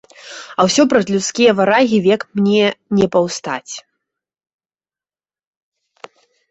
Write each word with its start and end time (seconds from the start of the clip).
А 0.61 0.65
ўсё 0.67 0.85
праз 0.93 1.05
людскія 1.15 1.51
варагі 1.59 1.97
век 2.07 2.25
мне 2.39 2.73
не 3.01 3.11
паўстаць. 3.17 3.87